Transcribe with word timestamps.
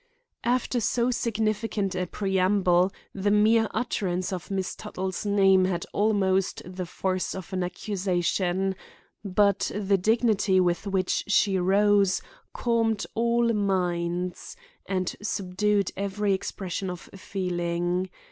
After 0.43 0.79
so 0.79 1.11
significant 1.11 1.93
a 1.93 2.07
preamble, 2.07 2.91
the 3.13 3.29
mere 3.29 3.67
utterance 3.71 4.33
of 4.33 4.49
Miss 4.49 4.73
Tuttle's 4.75 5.27
name 5.27 5.65
had 5.65 5.85
almost 5.93 6.63
the 6.65 6.87
force 6.87 7.35
of 7.35 7.53
an 7.53 7.61
accusation; 7.63 8.75
but 9.23 9.71
the 9.75 9.99
dignity 9.99 10.59
with 10.59 10.87
which 10.87 11.25
she 11.27 11.59
rose 11.59 12.19
calmed 12.51 13.05
all 13.13 13.53
minds, 13.53 14.57
and 14.87 15.15
subdued 15.21 15.91
every 15.95 16.33
expression 16.33 16.89
of 16.89 17.01
feeling. 17.15 18.09